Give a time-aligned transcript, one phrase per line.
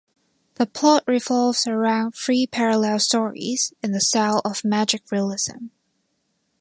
[0.55, 5.67] The plot revolves around three parallel stories in the style of magic realism.